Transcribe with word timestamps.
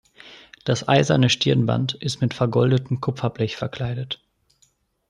Das 0.65 0.87
eiserne 0.87 1.29
Stirnband 1.29 1.93
ist 1.93 2.21
mit 2.21 2.33
vergoldetem 2.33 3.01
Kupferblech 3.01 3.55
verkleidet. 3.55 4.19